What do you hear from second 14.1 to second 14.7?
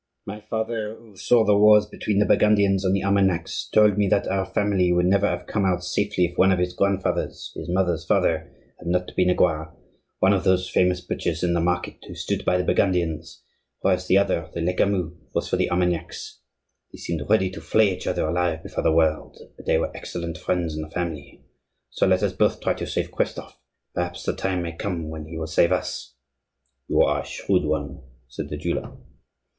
other, the